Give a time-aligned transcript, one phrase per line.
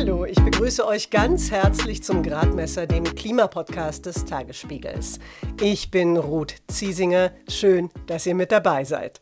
[0.00, 5.18] Hallo, ich begrüße euch ganz herzlich zum Gradmesser, dem Klimapodcast des Tagesspiegels.
[5.60, 7.32] Ich bin Ruth Ziesinger.
[7.46, 9.20] Schön, dass ihr mit dabei seid.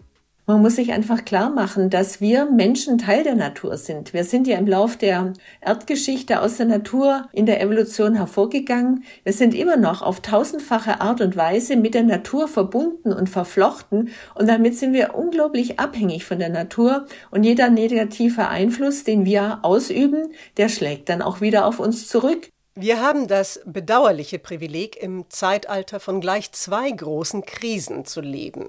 [0.48, 4.14] Man muss sich einfach klar machen, dass wir Menschen Teil der Natur sind.
[4.14, 9.04] Wir sind ja im Lauf der Erdgeschichte aus der Natur in der Evolution hervorgegangen.
[9.24, 14.08] Wir sind immer noch auf tausendfache Art und Weise mit der Natur verbunden und verflochten.
[14.36, 17.04] Und damit sind wir unglaublich abhängig von der Natur.
[17.30, 22.48] Und jeder negative Einfluss, den wir ausüben, der schlägt dann auch wieder auf uns zurück.
[22.80, 28.68] Wir haben das bedauerliche Privileg, im Zeitalter von gleich zwei großen Krisen zu leben.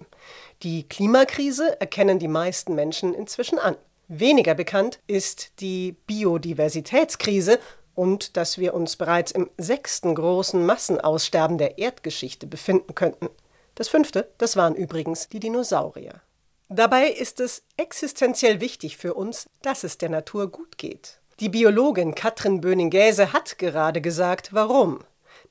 [0.64, 3.78] Die Klimakrise erkennen die meisten Menschen inzwischen an.
[4.10, 7.60] Weniger bekannt ist die Biodiversitätskrise
[7.96, 13.30] und dass wir uns bereits im sechsten großen Massenaussterben der Erdgeschichte befinden könnten.
[13.76, 16.22] Das fünfte, das waren übrigens die Dinosaurier.
[16.68, 21.20] Dabei ist es existenziell wichtig für uns, dass es der Natur gut geht.
[21.40, 25.00] Die Biologin Katrin Böning-Gäse hat gerade gesagt, warum.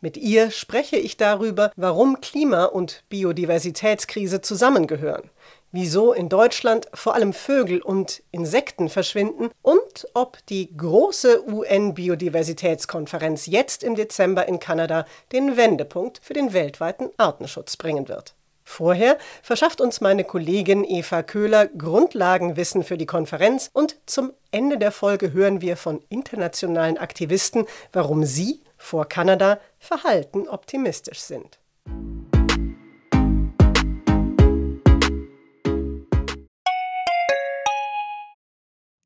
[0.01, 5.29] Mit ihr spreche ich darüber, warum Klima- und Biodiversitätskrise zusammengehören,
[5.73, 13.83] wieso in Deutschland vor allem Vögel und Insekten verschwinden und ob die große UN-Biodiversitätskonferenz jetzt
[13.83, 18.37] im Dezember in Kanada den Wendepunkt für den weltweiten Artenschutz bringen wird.
[18.63, 24.93] Vorher verschafft uns meine Kollegin Eva Köhler Grundlagenwissen für die Konferenz und zum Ende der
[24.93, 31.61] Folge hören wir von internationalen Aktivisten, warum sie vor Kanada verhalten optimistisch sind.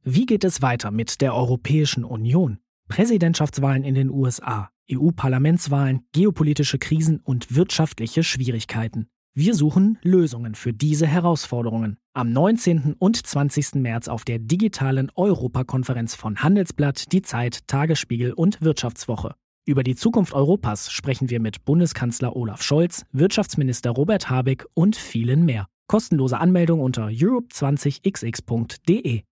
[0.04, 2.58] Wie geht es weiter mit der Europäischen Union?
[2.88, 9.08] Präsidentschaftswahlen in den USA, EU-Parlamentswahlen, geopolitische Krisen und wirtschaftliche Schwierigkeiten.
[9.34, 11.96] Wir suchen Lösungen für diese Herausforderungen.
[12.12, 12.94] Am 19.
[12.98, 13.76] und 20.
[13.76, 19.34] März auf der digitalen Europakonferenz von Handelsblatt, Die Zeit, Tagesspiegel und Wirtschaftswoche.
[19.64, 25.44] Über die Zukunft Europas sprechen wir mit Bundeskanzler Olaf Scholz, Wirtschaftsminister Robert Habeck und vielen
[25.44, 25.68] mehr.
[25.86, 29.22] Kostenlose Anmeldung unter europe20xx.de.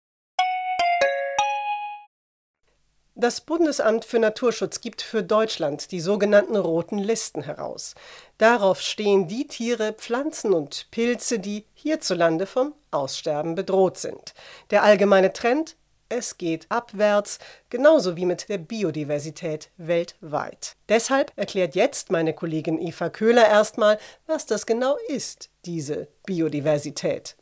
[3.17, 7.97] Das Bundesamt für Naturschutz gibt für Deutschland die sogenannten roten Listen heraus.
[8.39, 14.35] Darauf stehen die Tiere, Pflanzen und Pilze, die hierzulande vom Aussterben bedroht sind.
[14.71, 15.75] Der allgemeine Trend
[16.11, 17.39] es geht abwärts,
[17.71, 20.77] genauso wie mit der Biodiversität weltweit.
[20.89, 27.37] Deshalb erklärt jetzt meine Kollegin Eva Köhler erstmal, was das genau ist, diese Biodiversität.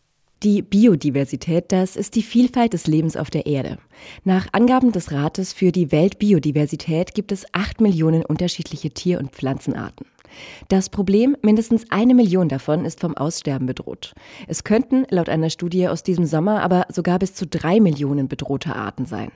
[0.45, 3.79] Die Biodiversität, das ist die Vielfalt des Lebens auf der Erde.
[4.23, 10.07] Nach Angaben des Rates für die Weltbiodiversität gibt es acht Millionen unterschiedliche Tier- und Pflanzenarten.
[10.69, 14.15] Das Problem, mindestens eine Million davon ist vom Aussterben bedroht.
[14.47, 18.77] Es könnten laut einer Studie aus diesem Sommer aber sogar bis zu drei Millionen bedrohte
[18.77, 19.33] Arten sein.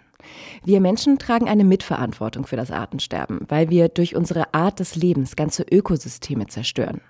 [0.65, 5.37] Wir Menschen tragen eine Mitverantwortung für das Artensterben, weil wir durch unsere Art des Lebens
[5.37, 7.01] ganze Ökosysteme zerstören.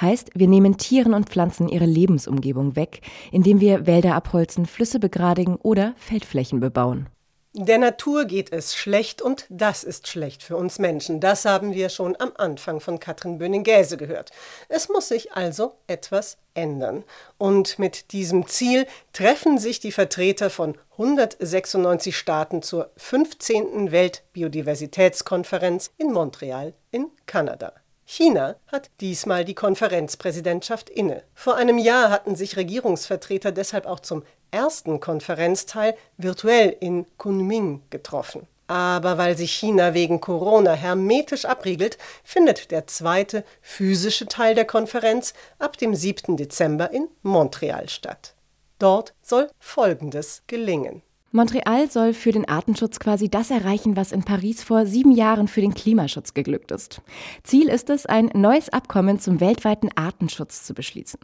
[0.00, 3.00] Heißt, wir nehmen Tieren und Pflanzen ihre Lebensumgebung weg,
[3.32, 7.08] indem wir Wälder abholzen, Flüsse begradigen oder Feldflächen bebauen.
[7.56, 11.20] Der Natur geht es schlecht und das ist schlecht für uns Menschen.
[11.20, 14.32] Das haben wir schon am Anfang von Katrin Böning-Gäse gehört.
[14.68, 17.04] Es muss sich also etwas ändern.
[17.38, 23.92] Und mit diesem Ziel treffen sich die Vertreter von 196 Staaten zur 15.
[23.92, 27.72] Weltbiodiversitätskonferenz in Montreal in Kanada.
[28.06, 31.22] China hat diesmal die Konferenzpräsidentschaft inne.
[31.34, 38.46] Vor einem Jahr hatten sich Regierungsvertreter deshalb auch zum ersten Konferenzteil virtuell in Kunming getroffen.
[38.66, 45.34] Aber weil sich China wegen Corona hermetisch abriegelt, findet der zweite physische Teil der Konferenz
[45.58, 46.36] ab dem 7.
[46.36, 48.34] Dezember in Montreal statt.
[48.78, 51.02] Dort soll Folgendes gelingen.
[51.36, 55.60] Montreal soll für den Artenschutz quasi das erreichen, was in Paris vor sieben Jahren für
[55.60, 57.02] den Klimaschutz geglückt ist.
[57.42, 61.18] Ziel ist es, ein neues Abkommen zum weltweiten Artenschutz zu beschließen.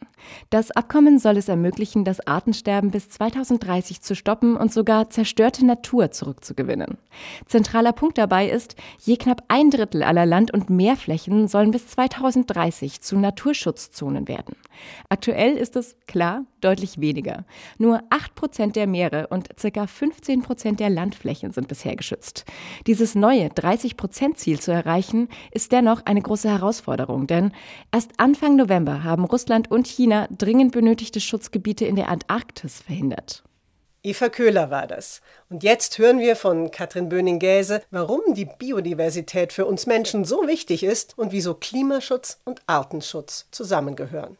[0.50, 6.10] Das Abkommen soll es ermöglichen, das Artensterben bis 2030 zu stoppen und sogar zerstörte Natur
[6.10, 6.98] zurückzugewinnen.
[7.46, 13.00] Zentraler Punkt dabei ist, je knapp ein Drittel aller Land- und Meerflächen sollen bis 2030
[13.00, 14.56] zu Naturschutzzonen werden.
[15.08, 17.44] Aktuell ist es, klar, deutlich weniger.
[17.78, 22.44] Nur acht Prozent der Meere und circa 15 Prozent der Landflächen sind bisher geschützt.
[22.86, 27.52] Dieses neue 30-Prozent-Ziel zu erreichen, ist dennoch eine große Herausforderung, denn
[27.92, 33.42] erst Anfang November haben Russland und China dringend benötigte Schutzgebiete in der Antarktis verhindert.
[34.02, 35.20] Eva Köhler war das.
[35.50, 40.84] Und jetzt hören wir von Katrin Böning-Gäse, warum die Biodiversität für uns Menschen so wichtig
[40.84, 44.38] ist und wieso Klimaschutz und Artenschutz zusammengehören.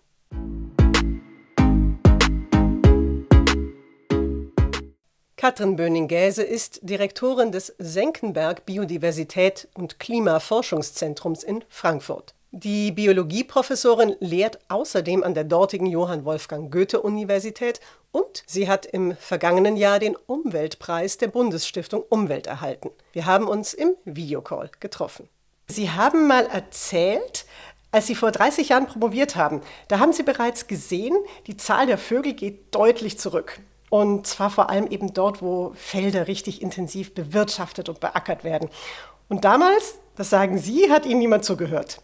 [5.41, 12.35] Katrin Böning-Gäse ist Direktorin des Senckenberg Biodiversität und Klimaforschungszentrums in Frankfurt.
[12.51, 17.81] Die Biologieprofessorin lehrt außerdem an der dortigen Johann Wolfgang Goethe Universität
[18.13, 22.91] und sie hat im vergangenen Jahr den Umweltpreis der Bundesstiftung Umwelt erhalten.
[23.15, 25.27] Wir haben uns im Videocall getroffen.
[25.69, 27.47] Sie haben mal erzählt,
[27.93, 31.17] als Sie vor 30 Jahren promoviert haben, da haben Sie bereits gesehen,
[31.47, 33.59] die Zahl der Vögel geht deutlich zurück.
[33.91, 38.71] Und zwar vor allem eben dort, wo Felder richtig intensiv bewirtschaftet und beackert werden.
[39.29, 42.01] Und damals, das sagen Sie, hat Ihnen niemand zugehört.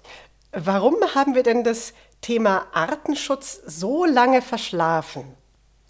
[0.53, 5.25] Warum haben wir denn das Thema Artenschutz so lange verschlafen?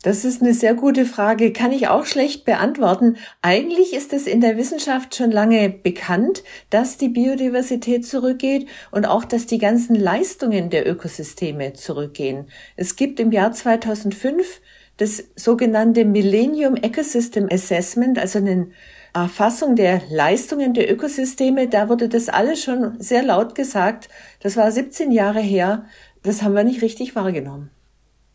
[0.02, 3.16] Das ist eine sehr gute Frage, kann ich auch schlecht beantworten.
[3.42, 9.24] Eigentlich ist es in der Wissenschaft schon lange bekannt, dass die Biodiversität zurückgeht und auch,
[9.24, 12.48] dass die ganzen Leistungen der Ökosysteme zurückgehen.
[12.76, 14.60] Es gibt im Jahr 2005
[14.96, 18.68] das sogenannte Millennium Ecosystem Assessment, also eine
[19.12, 21.68] Erfassung der Leistungen der Ökosysteme.
[21.68, 24.08] Da wurde das alles schon sehr laut gesagt.
[24.40, 25.86] Das war 17 Jahre her.
[26.22, 27.70] Das haben wir nicht richtig wahrgenommen.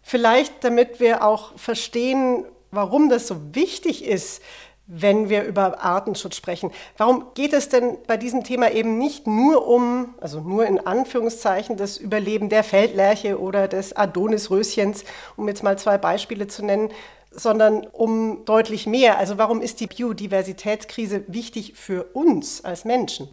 [0.02, 4.42] Vielleicht, damit wir auch verstehen, warum das so wichtig ist,
[4.88, 6.72] wenn wir über Artenschutz sprechen.
[6.98, 11.78] Warum geht es denn bei diesem Thema eben nicht nur um, also nur in Anführungszeichen,
[11.78, 15.06] das Überleben der Feldlerche oder des Adonisröschens,
[15.38, 16.90] um jetzt mal zwei Beispiele zu nennen,
[17.32, 19.18] sondern um deutlich mehr.
[19.18, 23.30] Also warum ist die Biodiversitätskrise wichtig für uns als Menschen?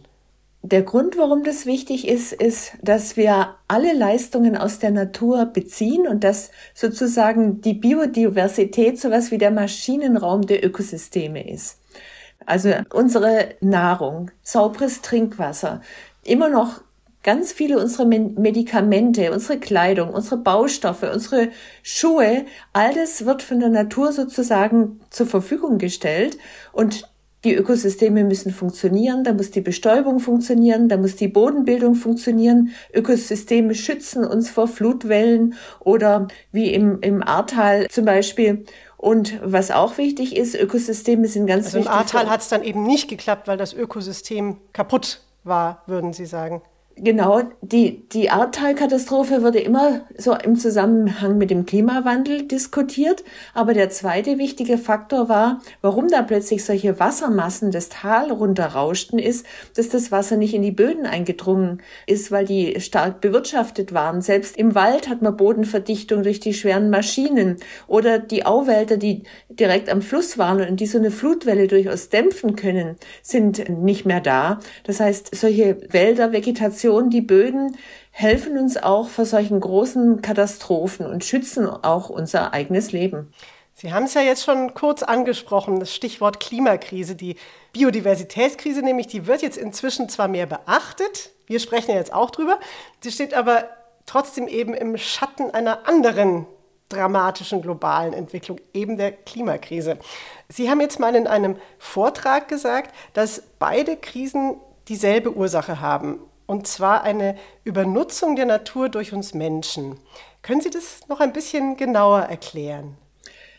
[0.61, 6.05] Der Grund, warum das wichtig ist, ist, dass wir alle Leistungen aus der Natur beziehen
[6.05, 11.79] und dass sozusagen die Biodiversität sowas wie der Maschinenraum der Ökosysteme ist.
[12.45, 15.81] Also unsere Nahrung, sauberes Trinkwasser,
[16.23, 16.81] immer noch
[17.23, 21.49] ganz viele unserer Medikamente, unsere Kleidung, unsere Baustoffe, unsere
[21.83, 26.37] Schuhe, all das wird von der Natur sozusagen zur Verfügung gestellt
[26.73, 27.09] und
[27.43, 32.71] die Ökosysteme müssen funktionieren, da muss die Bestäubung funktionieren, da muss die Bodenbildung funktionieren.
[32.93, 38.65] Ökosysteme schützen uns vor Flutwellen oder wie im, im Ahrtal zum Beispiel.
[38.97, 41.91] Und was auch wichtig ist, Ökosysteme sind ganz also wichtig.
[41.91, 46.25] Im Ahrtal hat es dann eben nicht geklappt, weil das Ökosystem kaputt war, würden Sie
[46.25, 46.61] sagen.
[47.01, 53.23] Genau, die, die Ahrtal-Katastrophe wurde immer so im Zusammenhang mit dem Klimawandel diskutiert.
[53.53, 59.45] Aber der zweite wichtige Faktor war, warum da plötzlich solche Wassermassen das Tal runterrauschten, ist,
[59.75, 64.21] dass das Wasser nicht in die Böden eingedrungen ist, weil die stark bewirtschaftet waren.
[64.21, 67.57] Selbst im Wald hat man Bodenverdichtung durch die schweren Maschinen
[67.87, 72.57] oder die Auwälder, die direkt am Fluss waren und die so eine Flutwelle durchaus dämpfen
[72.57, 74.59] können, sind nicht mehr da.
[74.83, 77.77] Das heißt, solche Wälder, Vegetation, Vegetation, die Böden
[78.11, 83.31] helfen uns auch vor solchen großen Katastrophen und schützen auch unser eigenes Leben.
[83.75, 87.15] Sie haben es ja jetzt schon kurz angesprochen, das Stichwort Klimakrise.
[87.15, 87.35] Die
[87.71, 92.59] Biodiversitätskrise nämlich, die wird jetzt inzwischen zwar mehr beachtet, wir sprechen ja jetzt auch drüber,
[92.99, 93.65] sie steht aber
[94.05, 96.45] trotzdem eben im Schatten einer anderen
[96.89, 99.97] dramatischen globalen Entwicklung, eben der Klimakrise.
[100.49, 104.57] Sie haben jetzt mal in einem Vortrag gesagt, dass beide Krisen
[104.87, 106.19] dieselbe Ursache haben
[106.49, 109.97] und zwar eine Übernutzung der Natur durch uns Menschen.
[110.41, 112.97] Können Sie das noch ein bisschen genauer erklären?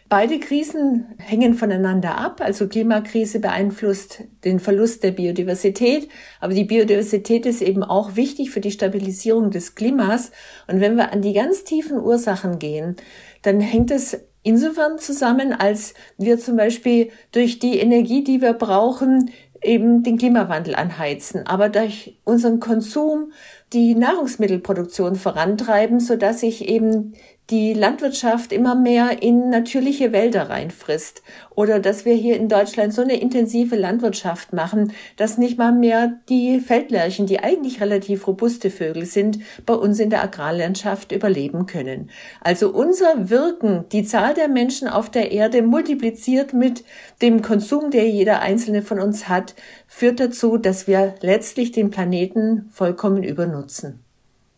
[0.09, 2.41] Beide Krisen hängen voneinander ab.
[2.41, 6.09] Also Klimakrise beeinflusst den Verlust der Biodiversität,
[6.41, 10.32] aber die Biodiversität ist eben auch wichtig für die Stabilisierung des Klimas.
[10.67, 12.97] Und wenn wir an die ganz tiefen Ursachen gehen,
[13.43, 19.31] dann hängt es insofern zusammen, als wir zum Beispiel durch die Energie, die wir brauchen,
[19.62, 23.32] eben den Klimawandel anheizen, aber durch unseren Konsum
[23.72, 27.14] die Nahrungsmittelproduktion vorantreiben, so dass sich eben
[27.51, 31.23] die Landwirtschaft immer mehr in natürliche Wälder reinfrisst
[31.55, 36.21] oder dass wir hier in Deutschland so eine intensive Landwirtschaft machen, dass nicht mal mehr
[36.29, 42.11] die Feldlerchen, die eigentlich relativ robuste Vögel sind, bei uns in der Agrarlandschaft überleben können.
[42.41, 46.85] Also unser Wirken, die Zahl der Menschen auf der Erde multipliziert mit
[47.21, 49.55] dem Konsum, der jeder einzelne von uns hat,
[49.89, 54.05] führt dazu, dass wir letztlich den Planeten vollkommen übernutzen.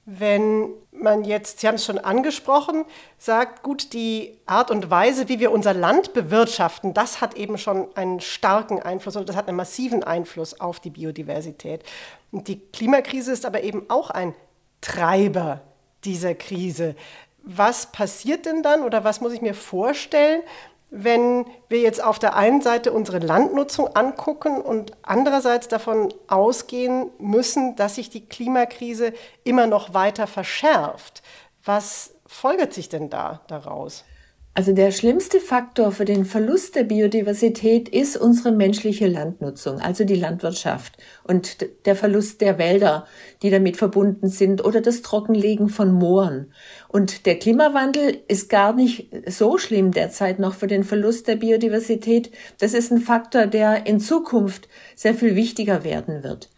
[0.04, 2.84] Wenn man jetzt, Sie haben es schon angesprochen,
[3.18, 7.88] sagt, gut, die Art und Weise, wie wir unser Land bewirtschaften, das hat eben schon
[7.96, 11.82] einen starken Einfluss oder das hat einen massiven Einfluss auf die Biodiversität.
[12.30, 14.34] Und die Klimakrise ist aber eben auch ein
[14.80, 15.60] Treiber
[16.04, 16.94] dieser Krise.
[17.42, 20.42] Was passiert denn dann oder was muss ich mir vorstellen,
[20.94, 27.76] wenn wir jetzt auf der einen Seite unsere Landnutzung angucken und andererseits davon ausgehen müssen,
[27.76, 31.22] dass sich die Klimakrise immer noch weiter verschärft.
[31.64, 34.04] Was folgert sich denn da daraus?
[34.54, 40.14] Also der schlimmste Faktor für den Verlust der Biodiversität ist unsere menschliche Landnutzung, also die
[40.14, 43.06] Landwirtschaft und der Verlust der Wälder,
[43.40, 46.52] die damit verbunden sind oder das Trockenlegen von Mooren.
[46.88, 52.30] Und der Klimawandel ist gar nicht so schlimm derzeit noch für den Verlust der Biodiversität.
[52.58, 56.50] Das ist ein Faktor, der in Zukunft sehr viel wichtiger werden wird.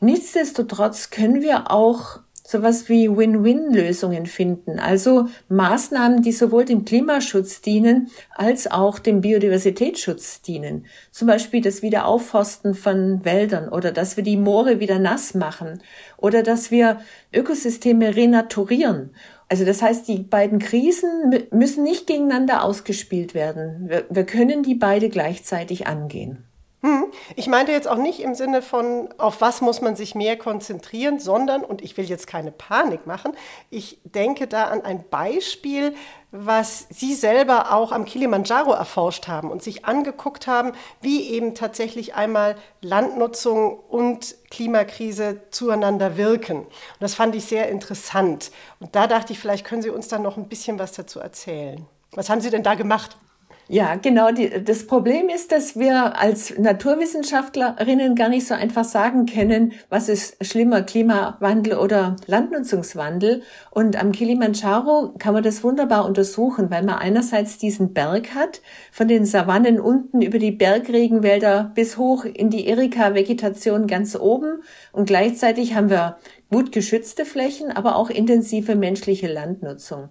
[0.00, 8.10] Nichtsdestotrotz können wir auch sowas wie Win-Win-Lösungen finden, also Maßnahmen, die sowohl dem Klimaschutz dienen
[8.34, 10.86] als auch dem Biodiversitätsschutz dienen.
[11.10, 15.82] Zum Beispiel das Wiederaufforsten von Wäldern oder dass wir die Moore wieder nass machen
[16.16, 17.00] oder dass wir
[17.34, 19.10] Ökosysteme renaturieren.
[19.50, 23.90] Also das heißt, die beiden Krisen müssen nicht gegeneinander ausgespielt werden.
[23.90, 26.47] Wir, wir können die beide gleichzeitig angehen.
[26.80, 27.06] Hm.
[27.34, 31.18] Ich meinte jetzt auch nicht im Sinne von, auf was muss man sich mehr konzentrieren,
[31.18, 33.32] sondern, und ich will jetzt keine Panik machen,
[33.68, 35.94] ich denke da an ein Beispiel,
[36.30, 42.14] was Sie selber auch am Kilimanjaro erforscht haben und sich angeguckt haben, wie eben tatsächlich
[42.14, 46.58] einmal Landnutzung und Klimakrise zueinander wirken.
[46.58, 46.68] Und
[47.00, 48.52] das fand ich sehr interessant.
[48.78, 51.86] Und da dachte ich, vielleicht können Sie uns dann noch ein bisschen was dazu erzählen.
[52.12, 53.16] Was haben Sie denn da gemacht?
[53.70, 54.32] Ja, genau.
[54.32, 60.08] Die, das Problem ist, dass wir als Naturwissenschaftlerinnen gar nicht so einfach sagen können, was
[60.08, 63.42] ist schlimmer, Klimawandel oder Landnutzungswandel.
[63.70, 69.06] Und am Kilimanjaro kann man das wunderbar untersuchen, weil man einerseits diesen Berg hat, von
[69.06, 74.62] den Savannen unten über die Bergregenwälder bis hoch in die Erika-Vegetation ganz oben.
[74.92, 76.16] Und gleichzeitig haben wir
[76.50, 80.08] gut geschützte Flächen, aber auch intensive menschliche Landnutzung.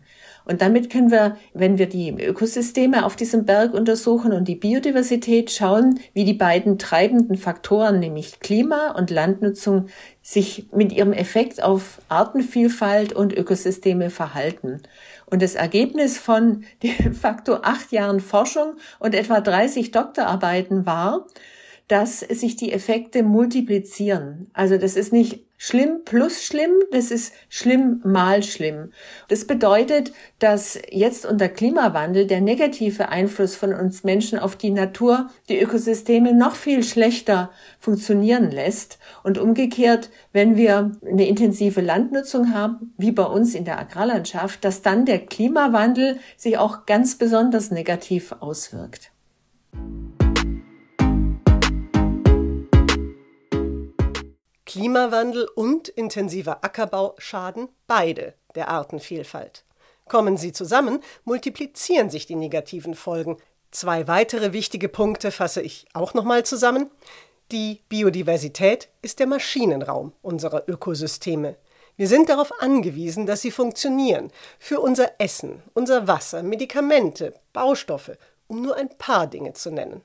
[0.48, 5.51] Und damit können wir, wenn wir die Ökosysteme auf diesem Berg untersuchen und die Biodiversität
[5.51, 9.88] schauen, wie die beiden treibenden Faktoren, nämlich Klima und Landnutzung,
[10.22, 14.82] sich mit ihrem Effekt auf Artenvielfalt und Ökosysteme verhalten.
[15.25, 21.27] Und das Ergebnis von dem Faktor acht Jahren Forschung und etwa 30 Doktorarbeiten war,
[21.88, 24.50] dass sich die Effekte multiplizieren.
[24.53, 28.91] Also das ist nicht schlimm plus schlimm, das ist schlimm mal schlimm.
[29.27, 35.29] Das bedeutet, dass jetzt unter Klimawandel der negative Einfluss von uns Menschen auf die Natur,
[35.50, 39.00] die Ökosysteme noch viel schlechter funktionieren lässt.
[39.24, 44.84] Und umgekehrt, wenn wir eine intensive Landnutzung haben, wie bei uns in der Agrarlandschaft, dass
[44.84, 49.12] dann der Klimawandel sich auch ganz besonders negativ auswirkt.
[54.67, 59.63] Klimawandel und intensiver Ackerbau schaden beide der Artenvielfalt.
[60.09, 63.38] Kommen sie zusammen, multiplizieren sich die negativen Folgen.
[63.71, 66.91] Zwei weitere wichtige Punkte fasse ich auch nochmal zusammen.
[67.50, 71.55] Die Biodiversität ist der Maschinenraum unserer Ökosysteme.
[71.95, 74.31] Wir sind darauf angewiesen, dass sie funktionieren.
[74.59, 80.01] Für unser Essen, unser Wasser, Medikamente, Baustoffe, um nur ein paar Dinge zu nennen.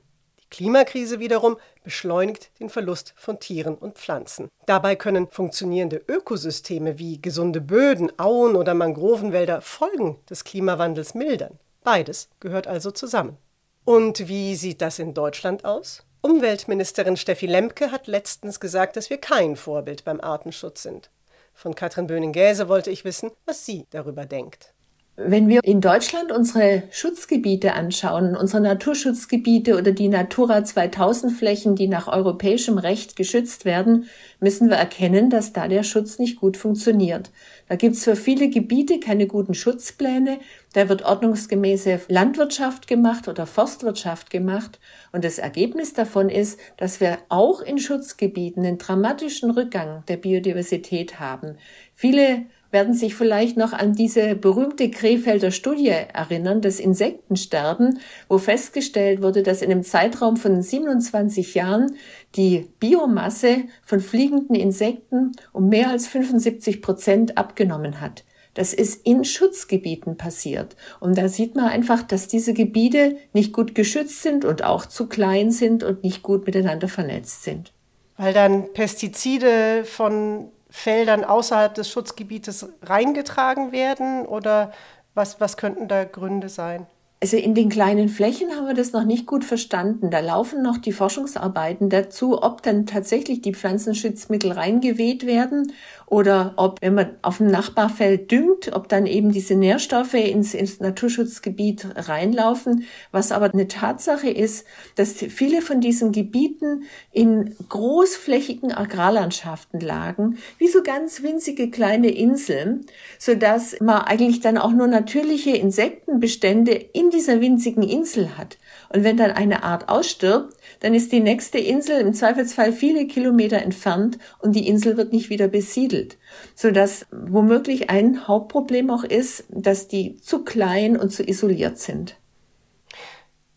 [0.53, 4.49] Klimakrise wiederum beschleunigt den Verlust von Tieren und Pflanzen.
[4.67, 11.59] Dabei können funktionierende Ökosysteme wie gesunde Böden, Auen oder Mangrovenwälder Folgen des Klimawandels mildern.
[11.83, 13.39] Beides gehört also zusammen.
[13.85, 16.05] Und wie sieht das in Deutschland aus?
[16.21, 21.11] Umweltministerin Steffi Lemke hat letztens gesagt, dass wir kein Vorbild beim Artenschutz sind.
[21.55, 24.72] Von Katrin Böning-Gäse wollte ich wissen, was sie darüber denkt.
[25.17, 31.87] Wenn wir in Deutschland unsere Schutzgebiete anschauen, unsere Naturschutzgebiete oder die Natura 2000 Flächen, die
[31.87, 34.07] nach europäischem Recht geschützt werden,
[34.41, 37.31] müssen wir erkennen, dass da der Schutz nicht gut funktioniert.
[37.69, 40.39] Da gibt es für viele Gebiete keine guten Schutzpläne,
[40.73, 44.81] da wird ordnungsgemäße Landwirtschaft gemacht oder Forstwirtschaft gemacht
[45.13, 51.21] und das Ergebnis davon ist, dass wir auch in Schutzgebieten einen dramatischen Rückgang der Biodiversität
[51.21, 51.59] haben.
[51.93, 59.23] Viele werden sich vielleicht noch an diese berühmte Krefelder Studie erinnern, das Insektensterben, wo festgestellt
[59.23, 61.95] wurde, dass in einem Zeitraum von 27 Jahren
[62.35, 68.25] die Biomasse von fliegenden Insekten um mehr als 75 Prozent abgenommen hat.
[68.55, 70.77] Das ist in Schutzgebieten passiert.
[71.01, 75.07] Und da sieht man einfach, dass diese Gebiete nicht gut geschützt sind und auch zu
[75.07, 77.73] klein sind und nicht gut miteinander vernetzt sind.
[78.19, 84.27] Weil dann Pestizide von Feldern außerhalb des Schutzgebietes reingetragen werden?
[84.27, 84.73] Oder
[85.15, 86.87] was, was könnten da Gründe sein?
[87.23, 90.11] Also in den kleinen Flächen haben wir das noch nicht gut verstanden.
[90.11, 95.73] Da laufen noch die Forschungsarbeiten dazu, ob dann tatsächlich die Pflanzenschutzmittel reingeweht werden
[96.13, 100.79] oder ob, wenn man auf dem Nachbarfeld düngt, ob dann eben diese Nährstoffe ins, ins
[100.79, 102.85] Naturschutzgebiet reinlaufen.
[103.13, 104.67] Was aber eine Tatsache ist,
[104.97, 112.85] dass viele von diesen Gebieten in großflächigen Agrarlandschaften lagen, wie so ganz winzige kleine Inseln,
[113.19, 118.59] so dass man eigentlich dann auch nur natürliche Insektenbestände in dieser winzigen Insel hat.
[118.91, 120.53] Und wenn dann eine Art ausstirbt,
[120.83, 125.31] dann ist die nächste Insel im Zweifelsfall viele Kilometer entfernt und die Insel wird nicht
[125.31, 126.19] wieder besiedelt.
[126.57, 132.17] Sodass womöglich ein Hauptproblem auch ist, dass die zu klein und zu isoliert sind.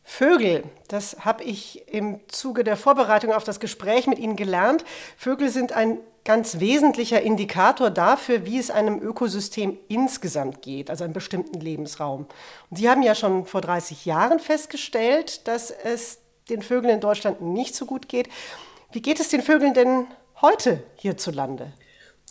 [0.03, 4.85] Vögel, das habe ich im Zuge der Vorbereitung auf das Gespräch mit Ihnen gelernt.
[5.17, 11.13] Vögel sind ein ganz wesentlicher Indikator dafür, wie es einem Ökosystem insgesamt geht, also einem
[11.13, 12.27] bestimmten Lebensraum.
[12.69, 17.41] Und Sie haben ja schon vor 30 Jahren festgestellt, dass es den Vögeln in Deutschland
[17.41, 18.29] nicht so gut geht.
[18.91, 20.07] Wie geht es den Vögeln denn
[20.41, 21.73] heute hierzulande?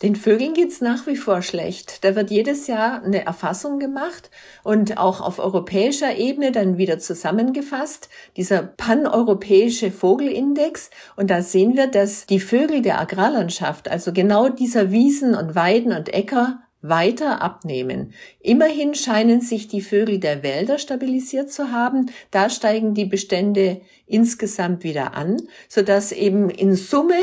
[0.02, 2.04] Den Vögeln geht's nach wie vor schlecht.
[2.04, 4.30] Da wird jedes Jahr eine Erfassung gemacht
[4.64, 10.90] und auch auf europäischer Ebene dann wieder zusammengefasst, dieser paneuropäische Vogelindex.
[11.16, 15.92] Und da sehen wir, dass die Vögel der Agrarlandschaft, also genau dieser Wiesen und Weiden
[15.92, 18.12] und Äcker, weiter abnehmen.
[18.40, 22.10] Immerhin scheinen sich die Vögel der Wälder stabilisiert zu haben.
[22.30, 27.18] Da steigen die Bestände insgesamt wieder an, sodass eben in Summe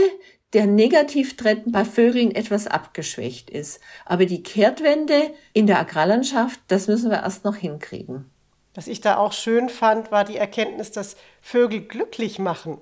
[0.54, 3.80] der Negativtrend bei Vögeln etwas abgeschwächt ist.
[4.06, 8.30] Aber die Kehrtwende in der Agrarlandschaft, das müssen wir erst noch hinkriegen.
[8.74, 12.80] Was ich da auch schön fand, war die Erkenntnis, dass Vögel glücklich machen.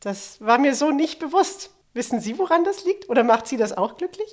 [0.00, 1.70] Das war mir so nicht bewusst.
[1.94, 3.08] Wissen Sie, woran das liegt?
[3.08, 4.28] Oder macht Sie das auch glücklich?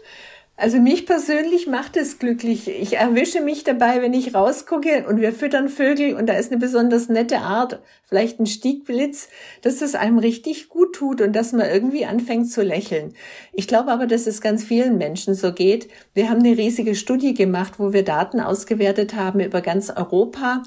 [0.58, 2.70] Also mich persönlich macht es glücklich.
[2.70, 6.62] Ich erwische mich dabei, wenn ich rausgucke und wir füttern Vögel und da ist eine
[6.62, 9.28] besonders nette Art, vielleicht ein Stiegblitz,
[9.64, 13.14] dass es einem richtig gut tut und dass man irgendwie anfängt zu lächeln.
[13.52, 15.90] Ich glaube aber, dass es ganz vielen Menschen so geht.
[16.14, 20.64] Wir haben eine riesige Studie gemacht, wo wir Daten ausgewertet haben über ganz Europa,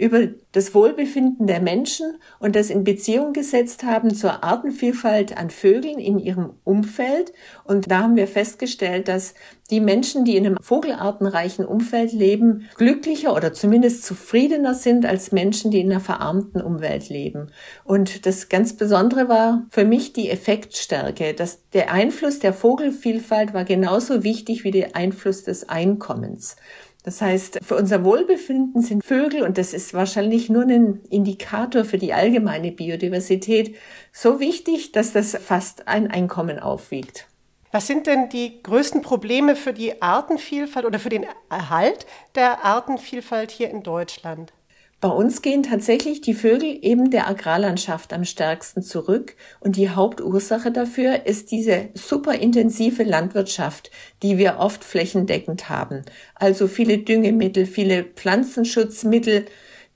[0.00, 5.98] über das Wohlbefinden der Menschen und das in Beziehung gesetzt haben zur Artenvielfalt an Vögeln
[5.98, 7.32] in ihrem Umfeld.
[7.64, 9.34] Und da haben wir festgestellt, dass
[9.70, 15.70] die Menschen, die in einem vogelartenreichen Umfeld leben, glücklicher oder zumindest zufriedener sind als Menschen,
[15.70, 17.52] die in einer verarmten Umwelt leben.
[17.84, 21.34] Und das ganz Besondere war für mich die Effektstärke.
[21.34, 26.56] dass der Einfluss der Vogelvielfalt war genauso wichtig wie der Einfluss des Einkommens.
[27.02, 31.96] Das heißt, für unser Wohlbefinden sind Vögel, und das ist wahrscheinlich nur ein Indikator für
[31.96, 33.76] die allgemeine Biodiversität,
[34.12, 37.26] so wichtig, dass das fast ein Einkommen aufwiegt.
[37.72, 43.50] Was sind denn die größten Probleme für die Artenvielfalt oder für den Erhalt der Artenvielfalt
[43.50, 44.52] hier in Deutschland?
[45.00, 50.70] Bei uns gehen tatsächlich die Vögel eben der Agrarlandschaft am stärksten zurück und die Hauptursache
[50.70, 53.90] dafür ist diese superintensive Landwirtschaft,
[54.22, 56.02] die wir oft flächendeckend haben.
[56.34, 59.46] Also viele Düngemittel, viele Pflanzenschutzmittel,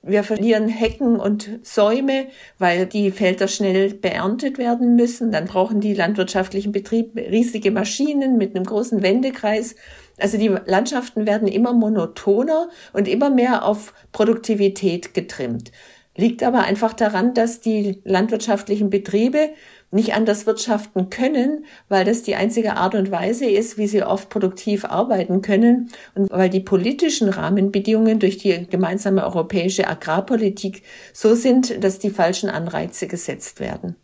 [0.07, 2.27] wir verlieren Hecken und Säume,
[2.59, 5.31] weil die Felder schnell beerntet werden müssen.
[5.31, 9.75] Dann brauchen die landwirtschaftlichen Betriebe riesige Maschinen mit einem großen Wendekreis.
[10.19, 15.71] Also die Landschaften werden immer monotoner und immer mehr auf Produktivität getrimmt.
[16.17, 19.49] Liegt aber einfach daran, dass die landwirtschaftlichen Betriebe
[19.91, 24.29] nicht anders wirtschaften können, weil das die einzige Art und Weise ist, wie sie oft
[24.29, 31.83] produktiv arbeiten können und weil die politischen Rahmenbedingungen durch die gemeinsame europäische Agrarpolitik so sind,
[31.83, 33.95] dass die falschen Anreize gesetzt werden.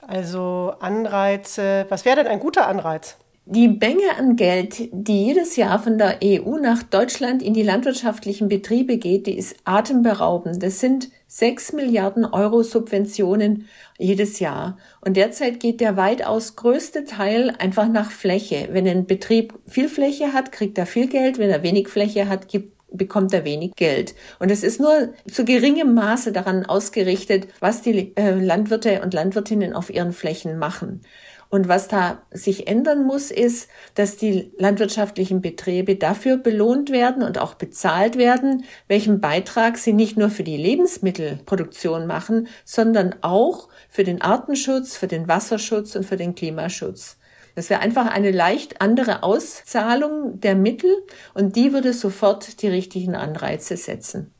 [0.00, 3.16] Also Anreize, was wäre denn ein guter Anreiz?
[3.46, 8.48] Die Menge an Geld, die jedes Jahr von der EU nach Deutschland in die landwirtschaftlichen
[8.48, 10.62] Betriebe geht, die ist atemberaubend.
[10.62, 13.66] Das sind sechs Milliarden Euro Subventionen
[13.98, 14.78] jedes Jahr.
[15.00, 18.68] Und derzeit geht der weitaus größte Teil einfach nach Fläche.
[18.72, 21.38] Wenn ein Betrieb viel Fläche hat, kriegt er viel Geld.
[21.38, 24.14] Wenn er wenig Fläche hat, gibt bekommt er wenig Geld.
[24.38, 29.72] Und es ist nur zu geringem Maße daran ausgerichtet, was die äh, Landwirte und Landwirtinnen
[29.72, 31.02] auf ihren Flächen machen.
[31.50, 37.38] Und was da sich ändern muss, ist, dass die landwirtschaftlichen Betriebe dafür belohnt werden und
[37.38, 44.04] auch bezahlt werden, welchen Beitrag sie nicht nur für die Lebensmittelproduktion machen, sondern auch für
[44.04, 47.18] den Artenschutz, für den Wasserschutz und für den Klimaschutz.
[47.56, 53.16] Das wäre einfach eine leicht andere Auszahlung der Mittel und die würde sofort die richtigen
[53.16, 54.32] Anreize setzen.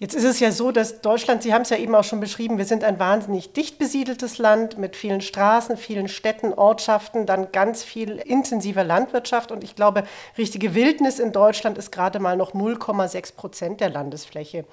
[0.00, 2.58] Jetzt ist es ja so, dass Deutschland, Sie haben es ja eben auch schon beschrieben,
[2.58, 7.84] wir sind ein wahnsinnig dicht besiedeltes Land mit vielen Straßen, vielen Städten, Ortschaften, dann ganz
[7.84, 9.52] viel intensiver Landwirtschaft.
[9.52, 10.02] Und ich glaube,
[10.36, 14.64] richtige Wildnis in Deutschland ist gerade mal noch 0,6 Prozent der Landesfläche.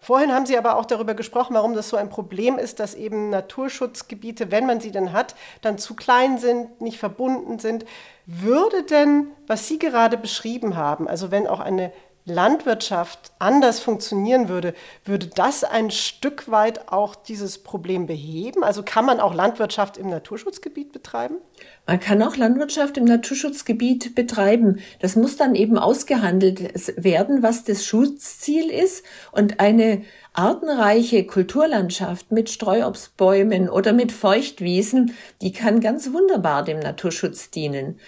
[0.00, 3.28] Vorhin haben Sie aber auch darüber gesprochen, warum das so ein Problem ist, dass eben
[3.28, 7.84] Naturschutzgebiete, wenn man sie denn hat, dann zu klein sind, nicht verbunden sind.
[8.26, 11.92] Würde denn, was Sie gerade beschrieben haben, also wenn auch eine
[12.24, 18.62] Landwirtschaft anders funktionieren würde, würde das ein Stück weit auch dieses Problem beheben?
[18.62, 21.38] Also kann man auch Landwirtschaft im Naturschutzgebiet betreiben?
[21.84, 24.78] Man kann auch Landwirtschaft im Naturschutzgebiet betreiben.
[25.00, 26.60] Das muss dann eben ausgehandelt
[27.02, 29.04] werden, was das Schutzziel ist.
[29.32, 37.50] Und eine artenreiche Kulturlandschaft mit Streuobstbäumen oder mit Feuchtwiesen, die kann ganz wunderbar dem Naturschutz
[37.50, 37.98] dienen.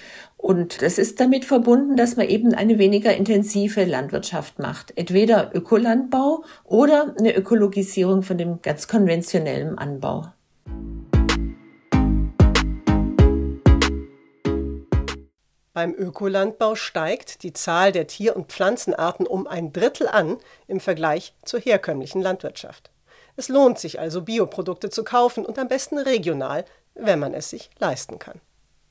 [0.44, 4.92] Und das ist damit verbunden, dass man eben eine weniger intensive Landwirtschaft macht.
[4.94, 10.26] Entweder Ökolandbau oder eine Ökologisierung von dem ganz konventionellen Anbau.
[15.72, 21.32] Beim Ökolandbau steigt die Zahl der Tier- und Pflanzenarten um ein Drittel an im Vergleich
[21.46, 22.90] zur herkömmlichen Landwirtschaft.
[23.36, 27.70] Es lohnt sich also, Bioprodukte zu kaufen und am besten regional, wenn man es sich
[27.78, 28.42] leisten kann.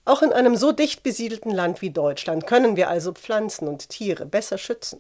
[0.06, 4.26] Auch in einem so dicht besiedelten Land wie Deutschland können wir also Pflanzen und Tiere
[4.26, 5.00] besser schützen.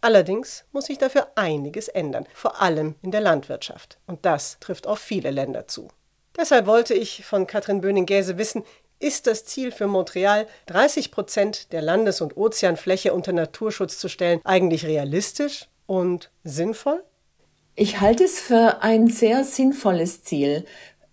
[0.00, 3.98] Allerdings muss sich dafür einiges ändern, vor allem in der Landwirtschaft.
[4.06, 5.88] Und das trifft auf viele Länder zu.
[6.36, 8.62] Deshalb wollte ich von Katrin Böning-Gäse wissen,
[9.00, 14.40] ist das Ziel für Montreal, 30 Prozent der Landes- und Ozeanfläche unter Naturschutz zu stellen,
[14.44, 17.02] eigentlich realistisch und sinnvoll?
[17.74, 20.64] Ich halte es für ein sehr sinnvolles Ziel,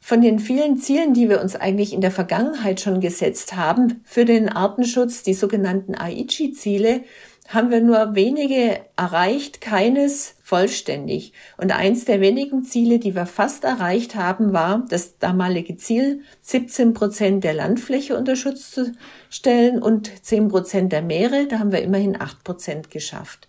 [0.06, 4.24] von den vielen Zielen, die wir uns eigentlich in der Vergangenheit schon gesetzt haben für
[4.24, 7.02] den Artenschutz, die sogenannten Aichi-Ziele,
[7.48, 11.34] haben wir nur wenige erreicht, keines vollständig.
[11.58, 16.94] Und eins der wenigen Ziele, die wir fast erreicht haben, war das damalige Ziel, 17
[16.94, 18.91] Prozent der Landfläche unter Schutz zu
[19.32, 21.48] stellen und 10 Prozent der Meere.
[21.48, 23.48] Da haben wir immerhin 8 Prozent geschafft.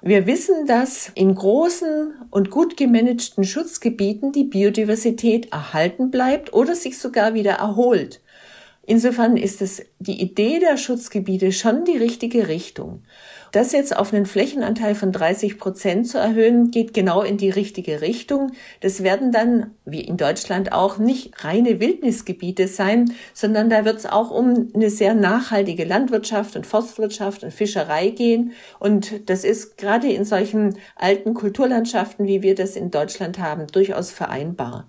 [0.00, 6.98] Wir wissen, dass in großen und gut gemanagten Schutzgebieten die Biodiversität erhalten bleibt oder sich
[6.98, 8.20] sogar wieder erholt.
[8.86, 13.02] Insofern ist es die Idee der Schutzgebiete schon die richtige Richtung.
[13.52, 18.00] Das jetzt auf einen Flächenanteil von 30 Prozent zu erhöhen, geht genau in die richtige
[18.00, 18.52] Richtung.
[18.80, 24.06] Das werden dann, wie in Deutschland auch, nicht reine Wildnisgebiete sein, sondern da wird es
[24.06, 28.52] auch um eine sehr nachhaltige Landwirtschaft und Forstwirtschaft und Fischerei gehen.
[28.78, 34.10] Und das ist gerade in solchen alten Kulturlandschaften, wie wir das in Deutschland haben, durchaus
[34.10, 34.88] vereinbar.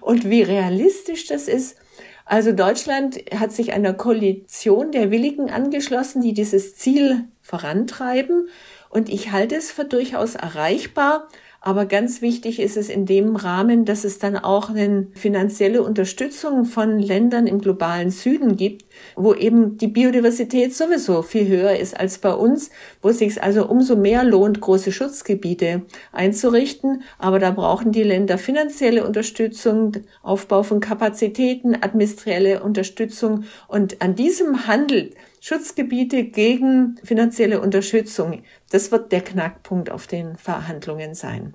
[0.00, 1.76] Und wie realistisch das ist,
[2.24, 8.48] also Deutschland hat sich einer Koalition der Willigen angeschlossen, die dieses Ziel vorantreiben.
[8.88, 11.28] Und ich halte es für durchaus erreichbar.
[11.64, 16.64] Aber ganz wichtig ist es in dem Rahmen, dass es dann auch eine finanzielle Unterstützung
[16.64, 22.18] von Ländern im globalen Süden gibt, wo eben die Biodiversität sowieso viel höher ist als
[22.18, 27.04] bei uns, wo es sich also umso mehr lohnt, große Schutzgebiete einzurichten.
[27.18, 33.44] Aber da brauchen die Länder finanzielle Unterstützung, Aufbau von Kapazitäten, administrielle Unterstützung.
[33.68, 38.44] Und an diesem handelt Schutzgebiete gegen finanzielle Unterstützung.
[38.70, 41.54] Das wird der Knackpunkt auf den Verhandlungen sein.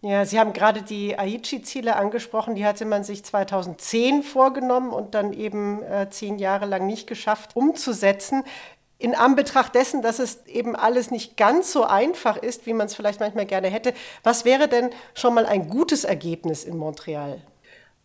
[0.00, 2.54] Ja, Sie haben gerade die Aichi-Ziele angesprochen.
[2.54, 7.54] Die hatte man sich 2010 vorgenommen und dann eben äh, zehn Jahre lang nicht geschafft
[7.54, 8.44] umzusetzen.
[8.96, 12.94] In Anbetracht dessen, dass es eben alles nicht ganz so einfach ist, wie man es
[12.94, 17.42] vielleicht manchmal gerne hätte, was wäre denn schon mal ein gutes Ergebnis in Montreal?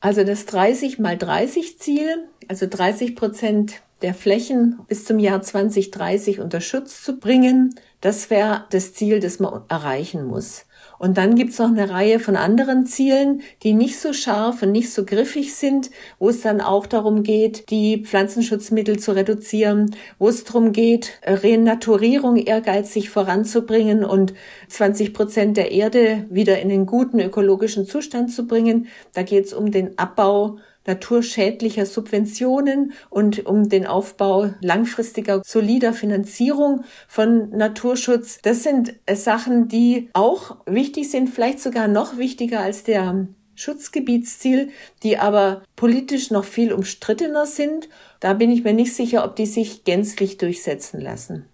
[0.01, 6.39] Also das 30 mal 30 Ziel, also 30 Prozent der Flächen bis zum Jahr 2030
[6.39, 7.73] unter Schutz zu bringen.
[8.01, 10.65] Das wäre das Ziel, das man erreichen muss.
[10.99, 14.91] Und dann gibt's noch eine Reihe von anderen Zielen, die nicht so scharf und nicht
[14.93, 15.89] so griffig sind,
[16.19, 22.37] wo es dann auch darum geht, die Pflanzenschutzmittel zu reduzieren, wo es darum geht, Renaturierung
[22.37, 24.33] ehrgeizig voranzubringen und
[24.69, 28.87] 20 Prozent der Erde wieder in den guten ökologischen Zustand zu bringen.
[29.13, 36.83] Da geht es um den Abbau naturschädlicher Subventionen und um den Aufbau langfristiger solider Finanzierung
[37.07, 38.39] von Naturschutz.
[38.41, 44.71] Das sind äh, Sachen, die auch wichtig sind, vielleicht sogar noch wichtiger als der Schutzgebietsziel,
[45.03, 47.87] die aber politisch noch viel umstrittener sind.
[48.19, 51.45] Da bin ich mir nicht sicher, ob die sich gänzlich durchsetzen lassen.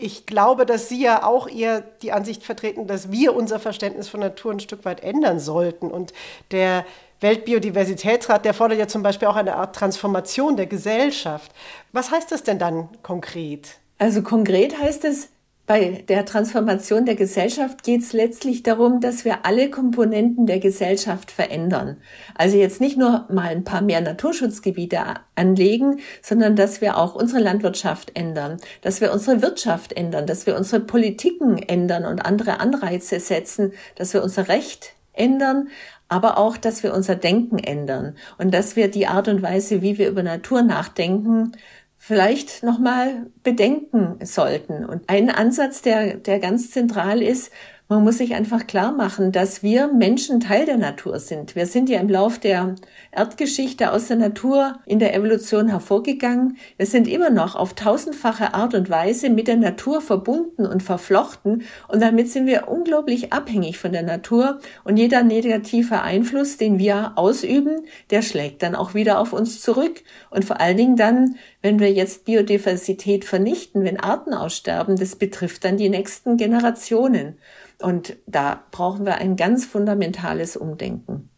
[0.00, 4.20] Ich glaube, dass Sie ja auch eher die Ansicht vertreten, dass wir unser Verständnis von
[4.20, 5.90] Natur ein Stück weit ändern sollten.
[5.90, 6.12] Und
[6.50, 6.84] der
[7.22, 11.52] Weltbiodiversitätsrat, der fordert ja zum Beispiel auch eine Art Transformation der Gesellschaft.
[11.92, 13.78] Was heißt das denn dann konkret?
[13.98, 15.28] Also konkret heißt es,
[15.64, 21.30] Bei der Transformation der Gesellschaft geht es letztlich darum, dass wir alle Komponenten der Gesellschaft
[21.30, 21.98] verändern.
[22.34, 24.98] Also jetzt nicht nur mal ein paar mehr Naturschutzgebiete
[25.36, 30.56] anlegen, sondern dass wir auch unsere Landwirtschaft ändern, dass wir unsere Wirtschaft ändern, dass wir
[30.56, 35.68] unsere Politiken ändern und andere Anreize setzen, dass wir unser Recht ändern,
[36.12, 39.96] aber auch, dass wir unser Denken ändern und dass wir die Art und Weise, wie
[39.96, 41.52] wir über Natur nachdenken,
[41.96, 44.84] vielleicht nochmal bedenken sollten.
[44.84, 47.50] Und ein Ansatz, der, der ganz zentral ist,
[47.88, 51.54] man muss sich einfach klar machen, dass wir Menschen Teil der Natur sind.
[51.54, 52.74] Wir sind ja im Lauf der
[53.10, 56.56] Erdgeschichte aus der Natur in der Evolution hervorgegangen.
[56.78, 61.64] Wir sind immer noch auf tausendfache Art und Weise mit der Natur verbunden und verflochten.
[61.88, 64.60] Und damit sind wir unglaublich abhängig von der Natur.
[64.84, 70.02] Und jeder negative Einfluss, den wir ausüben, der schlägt dann auch wieder auf uns zurück.
[70.30, 75.64] Und vor allen Dingen dann, wenn wir jetzt Biodiversität vernichten, wenn Arten aussterben, das betrifft
[75.64, 77.36] dann die nächsten Generationen.
[77.82, 81.28] Und da brauchen wir ein ganz fundamentales Umdenken.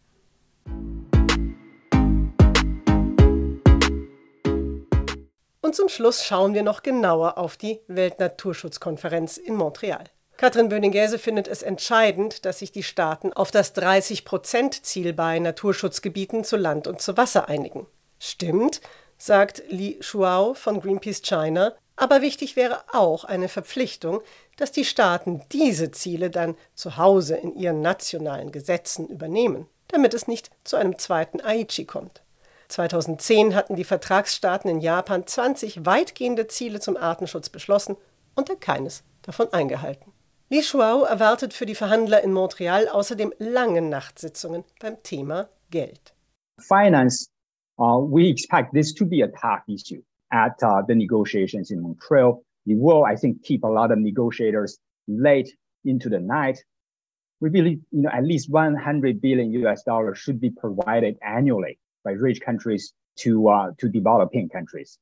[5.61, 10.03] Und zum Schluss schauen wir noch genauer auf die Weltnaturschutzkonferenz in Montreal.
[10.37, 16.57] Katrin Böning-Gäse findet es entscheidend, dass sich die Staaten auf das 30-Prozent-Ziel bei Naturschutzgebieten zu
[16.57, 17.87] Land und zu Wasser einigen.
[18.19, 18.81] Stimmt,
[19.17, 24.21] sagt Li Shuao von Greenpeace China, aber wichtig wäre auch eine Verpflichtung,
[24.57, 30.27] dass die Staaten diese Ziele dann zu Hause in ihren nationalen Gesetzen übernehmen, damit es
[30.27, 32.21] nicht zu einem zweiten Aichi kommt.
[32.69, 37.95] 2010 hatten die Vertragsstaaten in Japan 20 weitgehende Ziele zum Artenschutz beschlossen
[38.35, 40.11] und er keines davon eingehalten.
[40.49, 46.13] Li Shuao erwartet für die Verhandler in Montreal außerdem lange Nachtsitzungen beim Thema Geld.
[46.59, 47.29] Finance,
[47.79, 52.43] uh, we expect this to be a tough issue at uh, the negotiations in Montreal
[52.65, 55.49] it will, I think, keep a lot of negotiators late
[55.83, 56.57] into the night.
[57.39, 62.11] We believe, you know, at least 100 billion US dollars should be provided annually by
[62.11, 64.97] rich countries to, uh, to developing countries.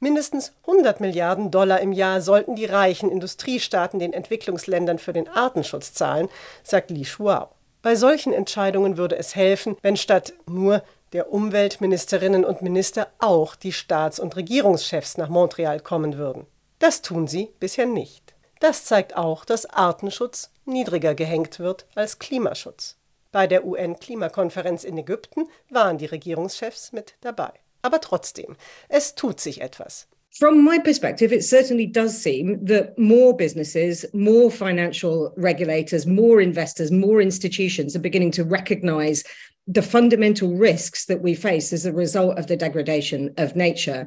[0.00, 5.92] Mindestens 100 Milliarden Dollar im Jahr sollten die reichen Industriestaaten den Entwicklungsländern für den Artenschutz
[5.92, 6.28] zahlen,
[6.62, 7.48] sagt Li Shuao.
[7.82, 13.72] Bei solchen Entscheidungen würde es helfen, wenn statt nur der Umweltministerinnen und Minister auch die
[13.72, 16.46] Staats- und Regierungschefs nach Montreal kommen würden.
[16.78, 18.34] Das tun sie bisher nicht.
[18.60, 22.96] Das zeigt auch, dass Artenschutz niedriger gehängt wird als Klimaschutz.
[23.30, 27.52] Bei der UN-Klimakonferenz in Ägypten waren die Regierungschefs mit dabei.
[27.82, 28.56] Aber trotzdem,
[28.88, 30.08] es tut sich etwas.
[30.30, 36.90] From my perspective, it certainly does seem that more businesses, more financial regulators, more investors,
[36.90, 39.24] more institutions are beginning to recognize
[39.66, 44.06] the fundamental risks that we face as a result of the degradation of nature.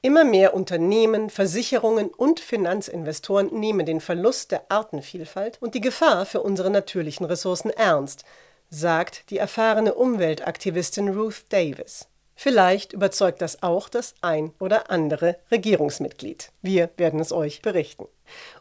[0.00, 6.40] Immer mehr Unternehmen, Versicherungen und Finanzinvestoren nehmen den Verlust der Artenvielfalt und die Gefahr für
[6.40, 8.24] unsere natürlichen Ressourcen ernst,
[8.70, 12.06] sagt die erfahrene Umweltaktivistin Ruth Davis.
[12.36, 16.52] Vielleicht überzeugt das auch das ein oder andere Regierungsmitglied.
[16.62, 18.06] Wir werden es euch berichten.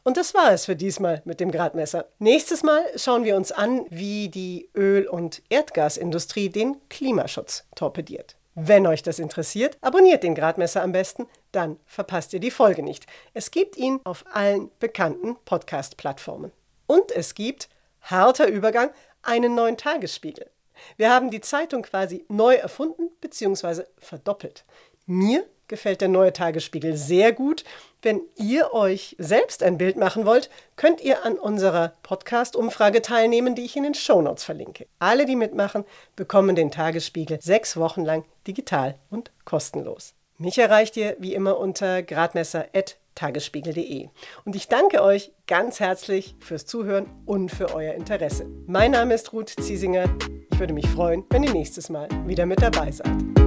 [0.04, 2.06] Und das war es für diesmal mit dem Gradmesser.
[2.18, 8.37] Nächstes Mal schauen wir uns an, wie die Öl- und Erdgasindustrie den Klimaschutz torpediert.
[8.60, 13.06] Wenn euch das interessiert, abonniert den Gradmesser am besten, dann verpasst ihr die Folge nicht.
[13.36, 16.52] Es gibt ihn auf allen bekannten Podcast-Plattformen.
[16.88, 17.70] Und es gibt,
[18.02, 18.90] harter Übergang,
[19.22, 20.50] einen neuen Tagesspiegel.
[20.96, 23.84] Wir haben die Zeitung quasi neu erfunden bzw.
[24.00, 24.66] verdoppelt.
[25.06, 27.64] Mir gefällt der neue Tagesspiegel sehr gut.
[28.08, 33.66] Wenn ihr euch selbst ein Bild machen wollt, könnt ihr an unserer Podcast-Umfrage teilnehmen, die
[33.66, 34.88] ich in den Shownotes verlinke.
[34.98, 35.84] Alle, die mitmachen,
[36.16, 40.14] bekommen den Tagesspiegel sechs Wochen lang digital und kostenlos.
[40.38, 44.08] Mich erreicht ihr wie immer unter gradmesser.tagesspiegel.de.
[44.46, 48.46] Und ich danke euch ganz herzlich fürs Zuhören und für euer Interesse.
[48.68, 50.06] Mein Name ist Ruth Ziesinger.
[50.50, 53.47] Ich würde mich freuen, wenn ihr nächstes Mal wieder mit dabei seid.